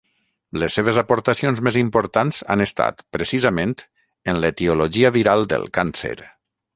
Les 0.61 0.75
seves 0.77 0.97
aportacions 1.01 1.59
més 1.67 1.77
importants 1.81 2.39
han 2.55 2.65
estat, 2.65 3.03
precisament, 3.17 3.75
en 4.33 4.41
l'etiologia 4.47 5.13
viral 5.19 5.47
del 5.53 5.69
càncer. 5.79 6.15